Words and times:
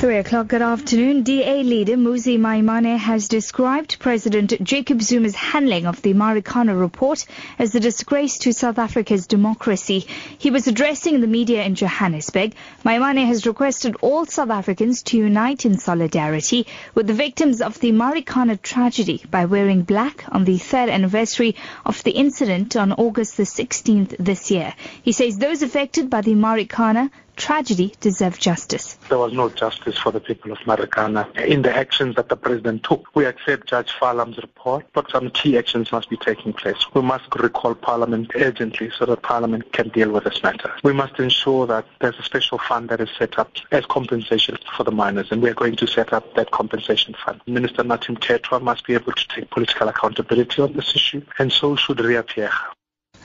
Three 0.00 0.16
o'clock, 0.16 0.48
good 0.48 0.62
afternoon. 0.62 1.24
DA 1.24 1.62
leader 1.62 1.94
Mmusi 1.94 2.38
Maimane 2.38 2.96
has 2.96 3.28
described 3.28 3.98
President 3.98 4.54
Jacob 4.62 5.02
Zuma's 5.02 5.34
handling 5.34 5.84
of 5.84 6.00
the 6.00 6.14
Marikana 6.14 6.80
report 6.80 7.26
as 7.58 7.74
a 7.74 7.80
disgrace 7.80 8.38
to 8.38 8.54
South 8.54 8.78
Africa's 8.78 9.26
democracy. 9.26 10.06
He 10.38 10.50
was 10.50 10.66
addressing 10.66 11.20
the 11.20 11.26
media 11.26 11.64
in 11.64 11.74
Johannesburg. 11.74 12.54
Maimane 12.82 13.26
has 13.26 13.46
requested 13.46 13.94
all 14.00 14.24
South 14.24 14.48
Africans 14.48 15.02
to 15.02 15.18
unite 15.18 15.66
in 15.66 15.76
solidarity 15.76 16.66
with 16.94 17.06
the 17.06 17.12
victims 17.12 17.60
of 17.60 17.78
the 17.80 17.92
Marikana 17.92 18.56
tragedy 18.62 19.22
by 19.30 19.44
wearing 19.44 19.82
black 19.82 20.24
on 20.28 20.46
the 20.46 20.56
third 20.56 20.88
anniversary 20.88 21.56
of 21.84 22.02
the 22.04 22.12
incident 22.12 22.74
on 22.74 22.94
August 22.94 23.36
the 23.36 23.42
16th 23.42 24.16
this 24.18 24.50
year. 24.50 24.72
He 25.02 25.12
says 25.12 25.36
those 25.36 25.60
affected 25.60 26.08
by 26.08 26.22
the 26.22 26.36
Marikana 26.36 27.10
tragedy 27.36 27.94
deserve 28.00 28.38
justice. 28.38 28.94
There 29.08 29.18
was 29.18 29.32
no 29.32 29.48
justice 29.48 29.98
for 29.98 30.12
the 30.12 30.20
people 30.20 30.52
of 30.52 30.58
Marikana 30.58 31.34
in 31.36 31.62
the 31.62 31.74
actions 31.74 32.16
that 32.16 32.28
the 32.28 32.36
president 32.36 32.84
took. 32.84 33.14
We 33.14 33.24
accept 33.24 33.68
Judge 33.68 33.92
Farlam's 33.92 34.36
report, 34.38 34.86
but 34.92 35.10
some 35.10 35.30
key 35.30 35.58
actions 35.58 35.92
must 35.92 36.10
be 36.10 36.16
taking 36.16 36.52
place. 36.52 36.76
We 36.94 37.02
must 37.02 37.34
recall 37.36 37.74
Parliament 37.74 38.32
urgently 38.34 38.90
so 38.96 39.06
that 39.06 39.22
Parliament 39.22 39.72
can 39.72 39.88
deal 39.88 40.10
with 40.10 40.24
this 40.24 40.42
matter. 40.42 40.72
We 40.84 40.92
must 40.92 41.18
ensure 41.18 41.66
that 41.66 41.86
there's 42.00 42.18
a 42.18 42.22
special 42.22 42.58
fund 42.58 42.88
that 42.90 43.00
is 43.00 43.10
set 43.18 43.38
up 43.38 43.50
as 43.70 43.84
compensation 43.86 44.58
for 44.76 44.84
the 44.84 44.92
miners, 44.92 45.28
and 45.30 45.42
we 45.42 45.50
are 45.50 45.54
going 45.54 45.76
to 45.76 45.86
set 45.86 46.12
up 46.12 46.34
that 46.34 46.50
compensation 46.50 47.14
fund. 47.24 47.40
Minister 47.46 47.82
Nathi 47.82 48.16
Mthethwa 48.16 48.62
must 48.62 48.86
be 48.86 48.94
able 48.94 49.12
to 49.12 49.28
take 49.28 49.50
political 49.50 49.88
accountability 49.88 50.62
on 50.62 50.72
this 50.72 50.94
issue, 50.94 51.22
and 51.38 51.52
so 51.52 51.76
should 51.76 52.00
Riah 52.00 52.22
Phiyega. 52.22 52.79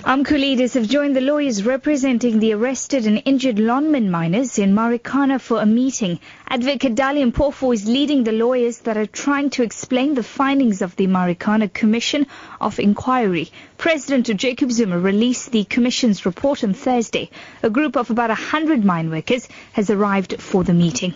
AMCU 0.05 0.39
leaders 0.39 0.75
have 0.75 0.87
joined 0.87 1.15
the 1.15 1.19
lawyers 1.21 1.65
representing 1.65 2.37
the 2.37 2.53
arrested 2.53 3.07
and 3.07 3.23
injured 3.25 3.55
Lonmin 3.55 4.11
miners 4.11 4.59
in 4.59 4.75
Marikana 4.75 5.41
for 5.41 5.59
a 5.59 5.65
meeting. 5.65 6.19
Advocate 6.47 6.93
Dali 6.93 7.31
Mpofu 7.31 7.73
is 7.73 7.87
leading 7.87 8.23
the 8.23 8.31
lawyers 8.31 8.77
that 8.81 8.97
are 8.97 9.07
trying 9.07 9.49
to 9.49 9.63
explain 9.63 10.13
the 10.13 10.21
findings 10.21 10.83
of 10.83 10.95
the 10.95 11.07
Marikana 11.07 11.73
Commission 11.73 12.27
of 12.61 12.79
Inquiry. 12.79 13.49
President 13.79 14.27
Jacob 14.39 14.71
Zuma 14.71 14.99
released 14.99 15.51
the 15.51 15.63
commission's 15.63 16.23
report 16.23 16.63
on 16.63 16.75
Thursday. 16.75 17.31
A 17.63 17.71
group 17.71 17.97
of 17.97 18.11
about 18.11 18.29
100 18.29 18.85
mine 18.85 19.09
workers 19.09 19.47
has 19.73 19.89
arrived 19.89 20.39
for 20.39 20.63
the 20.63 20.75
meeting. 20.75 21.15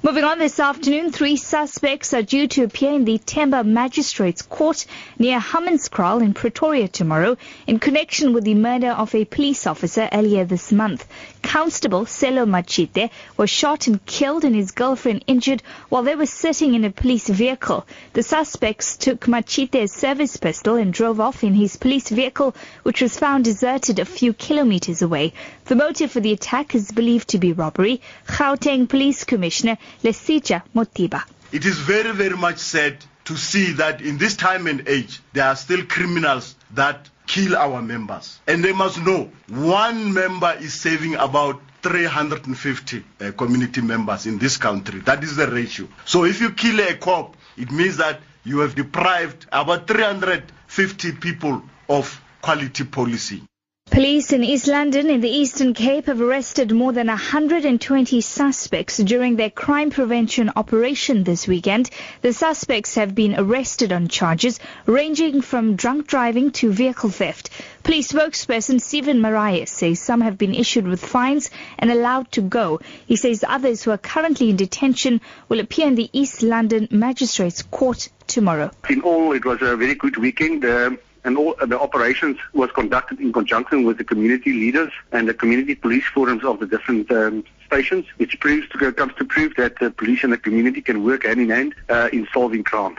Moving 0.00 0.22
on 0.22 0.38
this 0.38 0.60
afternoon, 0.60 1.10
three 1.10 1.34
suspects 1.34 2.14
are 2.14 2.22
due 2.22 2.46
to 2.46 2.62
appear 2.62 2.92
in 2.92 3.04
the 3.04 3.18
Temba 3.18 3.66
Magistrates 3.66 4.42
Court 4.42 4.86
near 5.18 5.40
Hammanskraal 5.40 6.22
in 6.22 6.34
Pretoria 6.34 6.86
tomorrow 6.86 7.36
in 7.66 7.80
connection 7.80 8.32
with 8.32 8.44
the 8.44 8.54
murder 8.54 8.90
of 8.90 9.12
a 9.12 9.24
police 9.24 9.66
officer 9.66 10.08
earlier 10.12 10.44
this 10.44 10.70
month. 10.70 11.04
Constable 11.42 12.06
Selo 12.06 12.46
Machite 12.46 13.10
was 13.36 13.50
shot 13.50 13.88
and 13.88 14.04
killed 14.06 14.44
and 14.44 14.54
his 14.54 14.70
girlfriend 14.70 15.24
injured 15.26 15.64
while 15.88 16.04
they 16.04 16.14
were 16.14 16.26
sitting 16.26 16.74
in 16.74 16.84
a 16.84 16.90
police 16.90 17.28
vehicle. 17.28 17.84
The 18.12 18.22
suspects 18.22 18.96
took 18.96 19.26
Machite's 19.26 19.92
service 19.92 20.36
pistol 20.36 20.76
and 20.76 20.92
drove 20.92 21.18
off 21.18 21.42
in 21.42 21.54
his 21.54 21.76
police 21.76 22.08
vehicle, 22.08 22.54
which 22.84 23.02
was 23.02 23.18
found 23.18 23.44
deserted 23.44 23.98
a 23.98 24.04
few 24.04 24.32
kilometers 24.32 25.02
away. 25.02 25.32
The 25.64 25.74
motive 25.74 26.12
for 26.12 26.20
the 26.20 26.32
attack 26.32 26.76
is 26.76 26.92
believed 26.92 27.30
to 27.30 27.38
be 27.38 27.52
robbery. 27.52 28.00
Gauteng 28.26 28.88
Police 28.88 29.24
Commissioner 29.24 29.76
Lesetja 30.02 30.62
Mothiba. 30.74 31.24
It 31.52 31.64
is 31.64 31.78
very, 31.78 32.12
very 32.12 32.36
much 32.36 32.58
sad 32.58 33.04
to 33.24 33.36
see 33.36 33.72
that 33.72 34.00
in 34.00 34.18
this 34.18 34.36
time 34.36 34.66
and 34.66 34.86
age, 34.88 35.20
there 35.32 35.44
are 35.46 35.56
still 35.56 35.84
criminals 35.84 36.56
that 36.74 37.08
kill 37.26 37.56
our 37.56 37.82
members. 37.82 38.40
And 38.46 38.64
they 38.64 38.72
must 38.72 39.00
know 39.02 39.30
one 39.48 40.12
member 40.12 40.56
is 40.60 40.74
saving 40.74 41.14
about 41.14 41.60
350 41.82 43.04
uh, 43.20 43.32
community 43.32 43.80
members 43.80 44.26
in 44.26 44.38
this 44.38 44.56
country. 44.56 45.00
That 45.00 45.22
is 45.22 45.36
the 45.36 45.46
ratio. 45.46 45.88
So 46.04 46.24
if 46.24 46.40
you 46.40 46.50
kill 46.52 46.80
a 46.80 46.94
cop, 46.94 47.36
it 47.56 47.70
means 47.70 47.98
that 47.98 48.20
you 48.44 48.60
have 48.60 48.74
deprived 48.74 49.46
about 49.52 49.86
350 49.86 51.12
people 51.12 51.62
of 51.88 52.20
quality 52.40 52.84
policy. 52.84 53.42
Police 53.90 54.32
in 54.32 54.44
East 54.44 54.66
London 54.66 55.08
in 55.08 55.20
the 55.22 55.30
Eastern 55.30 55.72
Cape 55.72 56.06
have 56.06 56.20
arrested 56.20 56.70
more 56.70 56.92
than 56.92 57.06
120 57.06 58.20
suspects 58.20 58.98
during 58.98 59.36
their 59.36 59.50
crime 59.50 59.90
prevention 59.90 60.52
operation 60.54 61.24
this 61.24 61.48
weekend. 61.48 61.88
The 62.20 62.32
suspects 62.32 62.96
have 62.96 63.14
been 63.14 63.34
arrested 63.38 63.92
on 63.92 64.08
charges 64.08 64.60
ranging 64.84 65.40
from 65.40 65.74
drunk 65.74 66.06
driving 66.06 66.50
to 66.52 66.70
vehicle 66.70 67.10
theft. 67.10 67.50
Police 67.82 68.12
spokesperson 68.12 68.80
Stephen 68.80 69.20
Marias 69.20 69.70
says 69.70 70.00
some 70.00 70.20
have 70.20 70.36
been 70.36 70.54
issued 70.54 70.86
with 70.86 71.04
fines 71.04 71.50
and 71.78 71.90
allowed 71.90 72.30
to 72.32 72.42
go. 72.42 72.80
He 73.06 73.16
says 73.16 73.42
others 73.46 73.82
who 73.82 73.90
are 73.90 73.98
currently 73.98 74.50
in 74.50 74.56
detention 74.56 75.22
will 75.48 75.60
appear 75.60 75.86
in 75.86 75.94
the 75.94 76.10
East 76.12 76.42
London 76.42 76.88
Magistrates 76.90 77.62
Court 77.62 78.10
tomorrow. 78.26 78.70
In 78.90 79.00
all, 79.00 79.32
it 79.32 79.44
was 79.44 79.62
a 79.62 79.76
very 79.76 79.94
good 79.94 80.18
weekend. 80.18 80.64
Uh, 80.64 80.90
and 81.24 81.36
all 81.36 81.54
the 81.66 81.78
operations 81.78 82.38
was 82.52 82.70
conducted 82.72 83.20
in 83.20 83.32
conjunction 83.32 83.84
with 83.84 83.98
the 83.98 84.04
community 84.04 84.52
leaders 84.52 84.92
and 85.12 85.28
the 85.28 85.34
community 85.34 85.74
police 85.74 86.04
forums 86.06 86.44
of 86.44 86.60
the 86.60 86.66
different 86.66 87.10
um, 87.10 87.44
stations, 87.66 88.06
which 88.16 88.38
proves 88.40 88.68
to 88.70 88.92
comes 88.92 89.14
to 89.14 89.24
prove 89.24 89.54
that 89.56 89.78
the 89.78 89.90
police 89.90 90.24
and 90.24 90.32
the 90.32 90.38
community 90.38 90.80
can 90.80 91.04
work 91.04 91.24
hand 91.24 91.40
in 91.40 91.50
hand 91.50 91.74
uh, 91.88 92.08
in 92.12 92.26
solving 92.32 92.64
crime. 92.64 92.96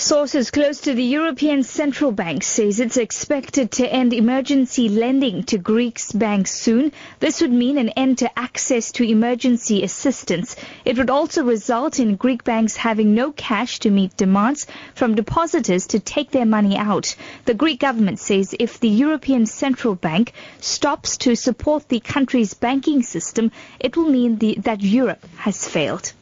Sources 0.00 0.50
close 0.50 0.80
to 0.80 0.94
the 0.94 1.04
European 1.04 1.62
Central 1.62 2.10
Bank 2.10 2.42
says 2.42 2.80
it's 2.80 2.96
expected 2.96 3.70
to 3.72 3.86
end 3.86 4.14
emergency 4.14 4.88
lending 4.88 5.42
to 5.44 5.58
Greece 5.58 6.10
banks 6.10 6.52
soon. 6.52 6.92
This 7.18 7.42
would 7.42 7.52
mean 7.52 7.76
an 7.76 7.90
end 7.90 8.16
to 8.18 8.38
access 8.38 8.92
to 8.92 9.04
emergency 9.04 9.82
assistance. 9.82 10.56
It 10.86 10.96
would 10.96 11.10
also 11.10 11.44
result 11.44 12.00
in 12.00 12.16
Greek 12.16 12.44
banks 12.44 12.76
having 12.76 13.14
no 13.14 13.30
cash 13.32 13.78
to 13.80 13.90
meet 13.90 14.16
demands 14.16 14.66
from 14.94 15.16
depositors 15.16 15.86
to 15.88 16.00
take 16.00 16.30
their 16.30 16.46
money 16.46 16.78
out. 16.78 17.14
The 17.44 17.54
Greek 17.54 17.80
government 17.80 18.20
says 18.20 18.54
if 18.58 18.80
the 18.80 18.88
European 18.88 19.44
Central 19.44 19.94
Bank 19.94 20.32
stops 20.60 21.18
to 21.18 21.36
support 21.36 21.88
the 21.88 22.00
country's 22.00 22.54
banking 22.54 23.02
system, 23.02 23.52
it 23.78 23.98
will 23.98 24.08
mean 24.08 24.38
the, 24.38 24.54
that 24.62 24.80
Europe 24.80 25.26
has 25.36 25.68
failed. 25.68 26.14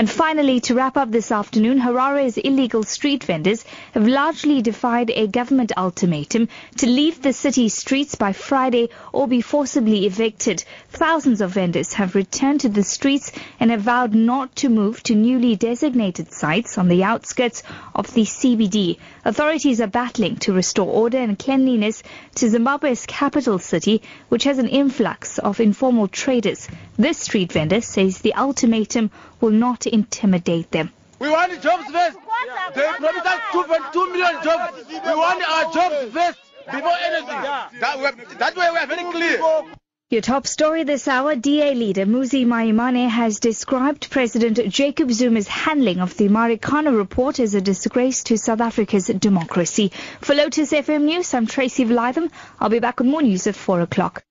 And 0.00 0.08
finally, 0.08 0.60
to 0.60 0.74
wrap 0.74 0.96
up 0.96 1.10
this 1.10 1.30
afternoon, 1.30 1.76
Harare's 1.76 2.38
illegal 2.38 2.84
street 2.84 3.22
vendors 3.22 3.66
have 3.92 4.08
largely 4.08 4.62
defied 4.62 5.10
a 5.10 5.26
government 5.26 5.72
ultimatum 5.76 6.48
to 6.78 6.86
leave 6.86 7.20
the 7.20 7.34
city 7.34 7.68
streets 7.68 8.14
by 8.14 8.32
Friday 8.32 8.88
or 9.12 9.28
be 9.28 9.42
forcibly 9.42 10.06
evicted. 10.06 10.64
Thousands 10.88 11.42
of 11.42 11.50
vendors 11.50 11.92
have 11.92 12.14
returned 12.14 12.60
to 12.60 12.70
the 12.70 12.82
streets 12.82 13.30
and 13.60 13.70
have 13.70 13.82
vowed 13.82 14.14
not 14.14 14.56
to 14.56 14.70
move 14.70 15.02
to 15.02 15.14
newly 15.14 15.54
designated 15.54 16.32
sites 16.32 16.78
on 16.78 16.88
the 16.88 17.04
outskirts 17.04 17.62
of 17.94 18.14
the 18.14 18.22
CBD. 18.22 18.96
Authorities 19.26 19.82
are 19.82 19.86
battling 19.86 20.36
to 20.36 20.54
restore 20.54 20.88
order 20.88 21.18
and 21.18 21.38
cleanliness 21.38 22.02
to 22.36 22.48
Zimbabwe's 22.48 23.04
capital 23.04 23.58
city, 23.58 24.00
which 24.30 24.44
has 24.44 24.56
an 24.56 24.68
influx 24.68 25.38
of 25.38 25.60
informal 25.60 26.08
traders. 26.08 26.68
This 26.96 27.18
street 27.18 27.52
vendor 27.52 27.82
says 27.82 28.20
the 28.20 28.34
ultimatum 28.34 29.10
will 29.40 29.50
not 29.50 29.86
intimidate 29.86 30.70
them. 30.70 30.90
We 31.18 31.30
want 31.30 31.60
jobs 31.60 31.84
first. 31.90 32.18
They 32.74 32.86
promised 32.98 33.26
us 33.26 33.40
2.2 33.52 34.12
million 34.12 34.42
jobs. 34.42 34.88
We 34.88 34.96
want 34.96 35.42
our 35.48 35.72
jobs 35.72 36.12
first 36.12 36.38
before 36.66 36.96
anything. 37.02 37.42
That, 37.80 38.38
that 38.38 38.56
way 38.56 38.70
we 38.70 38.78
are 38.78 38.86
very 38.86 39.10
clear. 39.12 39.74
Your 40.10 40.22
top 40.22 40.48
story 40.48 40.82
this 40.82 41.06
hour, 41.06 41.36
DA 41.36 41.72
leader 41.74 42.04
Mmusi 42.04 42.44
Maimane 42.44 43.08
has 43.08 43.38
described 43.38 44.10
President 44.10 44.58
Jacob 44.68 45.08
Zuma's 45.12 45.46
handling 45.46 46.00
of 46.00 46.16
the 46.16 46.28
Marikana 46.28 46.96
report 46.96 47.38
as 47.38 47.54
a 47.54 47.60
disgrace 47.60 48.24
to 48.24 48.36
South 48.36 48.60
Africa's 48.60 49.06
democracy. 49.06 49.92
For 50.20 50.34
Lotus 50.34 50.72
FM 50.72 51.02
News, 51.02 51.32
I'm 51.32 51.46
Tracy 51.46 51.84
Valaydham. 51.84 52.28
I'll 52.58 52.70
be 52.70 52.80
back 52.80 52.98
with 52.98 53.06
more 53.06 53.22
news 53.22 53.46
at 53.46 53.54
4 53.54 53.82
o'clock. 53.82 54.24